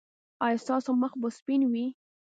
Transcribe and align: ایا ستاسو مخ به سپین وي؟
ایا 0.45 0.61
ستاسو 0.63 0.89
مخ 1.01 1.11
به 1.21 1.29
سپین 1.37 1.61
وي؟ 1.71 1.85